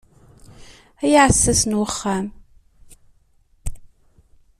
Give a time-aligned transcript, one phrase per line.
[1.03, 2.27] Ay aɛessas n uxxam.